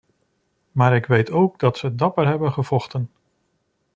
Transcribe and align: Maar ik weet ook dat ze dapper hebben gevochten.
Maar 0.71 0.95
ik 0.95 1.05
weet 1.05 1.31
ook 1.31 1.59
dat 1.59 1.77
ze 1.77 1.95
dapper 1.95 2.27
hebben 2.27 2.51
gevochten. 2.51 3.09